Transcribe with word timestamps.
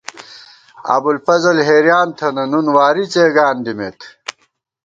ابُوالفضل 0.95 1.57
حیریان 1.69 2.07
تھنہ، 2.17 2.43
نُون 2.51 2.67
واری 2.75 3.05
څېگان 3.13 3.55
دِمېت 3.65 3.99